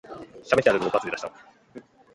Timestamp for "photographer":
1.31-1.87